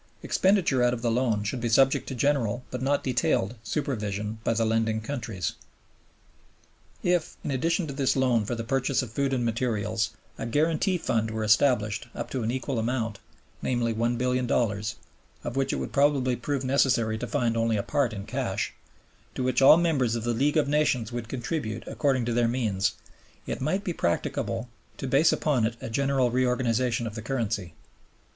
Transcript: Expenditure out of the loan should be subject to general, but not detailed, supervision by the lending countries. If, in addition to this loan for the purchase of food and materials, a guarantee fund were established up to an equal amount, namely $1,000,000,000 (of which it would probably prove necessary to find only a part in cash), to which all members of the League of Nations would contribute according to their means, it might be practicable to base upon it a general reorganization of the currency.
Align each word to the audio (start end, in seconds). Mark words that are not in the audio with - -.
Expenditure 0.23 0.81
out 0.81 0.95
of 0.95 1.03
the 1.03 1.11
loan 1.11 1.43
should 1.43 1.61
be 1.61 1.69
subject 1.69 2.07
to 2.07 2.15
general, 2.15 2.63
but 2.71 2.81
not 2.81 3.03
detailed, 3.03 3.53
supervision 3.61 4.39
by 4.43 4.51
the 4.55 4.65
lending 4.65 4.99
countries. 4.99 5.53
If, 7.03 7.37
in 7.43 7.51
addition 7.51 7.85
to 7.85 7.93
this 7.93 8.15
loan 8.15 8.43
for 8.45 8.55
the 8.55 8.63
purchase 8.63 9.03
of 9.03 9.11
food 9.11 9.31
and 9.31 9.45
materials, 9.45 10.09
a 10.39 10.47
guarantee 10.47 10.97
fund 10.97 11.29
were 11.29 11.43
established 11.43 12.07
up 12.15 12.31
to 12.31 12.41
an 12.41 12.49
equal 12.49 12.79
amount, 12.79 13.19
namely 13.61 13.93
$1,000,000,000 13.93 14.95
(of 15.43 15.55
which 15.55 15.71
it 15.71 15.75
would 15.75 15.93
probably 15.93 16.35
prove 16.35 16.65
necessary 16.65 17.19
to 17.19 17.27
find 17.27 17.55
only 17.55 17.77
a 17.77 17.83
part 17.83 18.11
in 18.11 18.25
cash), 18.25 18.73
to 19.35 19.43
which 19.43 19.61
all 19.61 19.77
members 19.77 20.15
of 20.15 20.23
the 20.23 20.33
League 20.33 20.57
of 20.57 20.67
Nations 20.67 21.11
would 21.11 21.29
contribute 21.29 21.83
according 21.85 22.25
to 22.25 22.33
their 22.33 22.47
means, 22.47 22.93
it 23.45 23.61
might 23.61 23.83
be 23.83 23.93
practicable 23.93 24.67
to 24.97 25.05
base 25.07 25.31
upon 25.31 25.63
it 25.63 25.75
a 25.79 25.91
general 25.91 26.31
reorganization 26.31 27.05
of 27.05 27.13
the 27.13 27.21
currency. 27.21 27.75